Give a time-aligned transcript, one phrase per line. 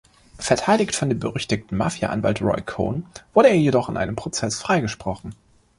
[0.39, 3.05] Verteidigt von dem berüchtigten Mafia-Anwalt Roy Cohn,
[3.35, 5.35] wurde er jedoch in einem Prozess freigesprochen.